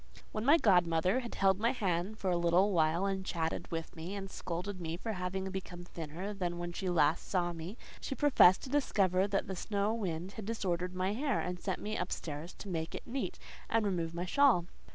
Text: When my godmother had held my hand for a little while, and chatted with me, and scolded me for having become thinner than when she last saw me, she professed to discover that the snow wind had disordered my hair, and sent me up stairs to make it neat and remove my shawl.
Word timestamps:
When 0.31 0.43
my 0.43 0.57
godmother 0.57 1.19
had 1.19 1.35
held 1.35 1.59
my 1.59 1.73
hand 1.73 2.17
for 2.17 2.31
a 2.31 2.35
little 2.35 2.71
while, 2.71 3.05
and 3.05 3.23
chatted 3.23 3.69
with 3.69 3.95
me, 3.95 4.15
and 4.15 4.31
scolded 4.31 4.81
me 4.81 4.97
for 4.97 5.13
having 5.13 5.47
become 5.51 5.83
thinner 5.83 6.33
than 6.33 6.57
when 6.57 6.73
she 6.73 6.89
last 6.89 7.27
saw 7.29 7.53
me, 7.53 7.77
she 7.99 8.15
professed 8.15 8.63
to 8.63 8.69
discover 8.71 9.27
that 9.27 9.45
the 9.45 9.55
snow 9.55 9.93
wind 9.93 10.31
had 10.31 10.45
disordered 10.45 10.95
my 10.95 11.13
hair, 11.13 11.39
and 11.39 11.59
sent 11.59 11.79
me 11.79 11.99
up 11.99 12.11
stairs 12.11 12.55
to 12.55 12.67
make 12.67 12.95
it 12.95 13.05
neat 13.05 13.37
and 13.69 13.85
remove 13.85 14.15
my 14.15 14.25
shawl. 14.25 14.65